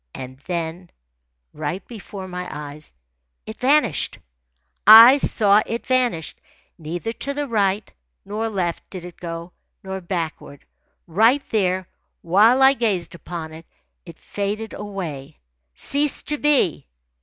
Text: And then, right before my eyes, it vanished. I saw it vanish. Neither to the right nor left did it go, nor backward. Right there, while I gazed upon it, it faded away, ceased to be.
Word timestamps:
And 0.15 0.39
then, 0.47 0.89
right 1.53 1.87
before 1.87 2.27
my 2.27 2.47
eyes, 2.49 2.91
it 3.45 3.59
vanished. 3.59 4.17
I 4.87 5.17
saw 5.17 5.61
it 5.67 5.85
vanish. 5.85 6.35
Neither 6.79 7.13
to 7.13 7.35
the 7.35 7.47
right 7.47 7.93
nor 8.25 8.49
left 8.49 8.89
did 8.89 9.05
it 9.05 9.17
go, 9.19 9.53
nor 9.83 10.01
backward. 10.01 10.65
Right 11.05 11.43
there, 11.51 11.87
while 12.23 12.63
I 12.63 12.73
gazed 12.73 13.13
upon 13.13 13.53
it, 13.53 13.67
it 14.03 14.17
faded 14.17 14.73
away, 14.73 15.37
ceased 15.75 16.29
to 16.29 16.39
be. 16.39 16.87